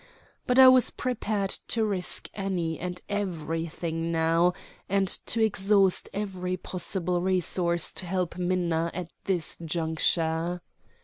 But 0.47 0.57
I 0.57 0.67
was 0.67 0.89
prepared 0.89 1.51
to 1.67 1.85
risk 1.85 2.27
any 2.33 2.79
and 2.79 2.99
every 3.07 3.67
thing 3.67 4.11
now, 4.11 4.53
and 4.89 5.07
to 5.27 5.43
exhaust 5.45 6.09
every 6.11 6.57
possible 6.57 7.21
resource 7.21 7.93
to 7.93 8.07
help 8.07 8.35
Minna 8.35 8.89
at 8.95 9.11
this 9.25 9.57
juncture. 9.63 10.61